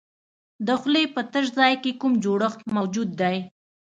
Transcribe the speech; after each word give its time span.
د 0.65 0.69
خولې 0.81 1.03
په 1.15 1.21
تش 1.31 1.45
ځای 1.59 1.73
کې 1.83 1.91
کوم 2.01 2.13
جوړښت 2.23 2.59
موجود 2.75 3.09
دی؟ 3.21 3.37